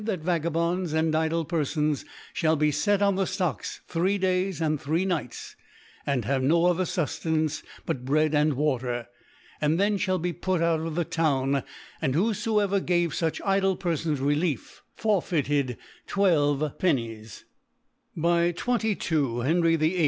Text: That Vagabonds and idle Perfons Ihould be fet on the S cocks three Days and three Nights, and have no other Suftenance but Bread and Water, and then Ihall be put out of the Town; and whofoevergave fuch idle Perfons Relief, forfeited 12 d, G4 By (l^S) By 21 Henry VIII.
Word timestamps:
That 0.03 0.21
Vagabonds 0.23 0.93
and 0.93 1.13
idle 1.15 1.45
Perfons 1.45 2.05
Ihould 2.33 2.57
be 2.57 2.71
fet 2.71 3.03
on 3.03 3.13
the 3.17 3.21
S 3.27 3.37
cocks 3.37 3.81
three 3.87 4.17
Days 4.17 4.59
and 4.59 4.81
three 4.81 5.05
Nights, 5.05 5.55
and 6.07 6.25
have 6.25 6.41
no 6.41 6.65
other 6.65 6.85
Suftenance 6.85 7.61
but 7.85 8.03
Bread 8.03 8.33
and 8.33 8.53
Water, 8.53 9.09
and 9.61 9.79
then 9.79 9.99
Ihall 9.99 10.19
be 10.19 10.33
put 10.33 10.59
out 10.59 10.79
of 10.79 10.95
the 10.95 11.05
Town; 11.05 11.61
and 12.01 12.15
whofoevergave 12.15 13.09
fuch 13.11 13.41
idle 13.45 13.77
Perfons 13.77 14.19
Relief, 14.19 14.81
forfeited 14.95 15.77
12 16.07 16.59
d, 16.59 16.65
G4 16.79 16.79
By 16.79 16.87
(l^S) 17.11 17.43
By 18.17 18.51
21 18.53 19.45
Henry 19.45 19.75
VIII. 19.75 19.99